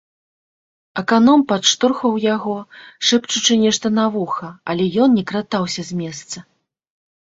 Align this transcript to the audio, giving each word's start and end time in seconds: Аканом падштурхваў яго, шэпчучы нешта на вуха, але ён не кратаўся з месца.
Аканом 1.01 1.43
падштурхваў 1.51 2.13
яго, 2.35 2.57
шэпчучы 3.09 3.53
нешта 3.67 3.87
на 4.01 4.05
вуха, 4.15 4.49
але 4.75 4.83
ён 5.05 5.09
не 5.19 5.23
кратаўся 5.33 5.81
з 5.91 6.03
месца. 6.05 6.37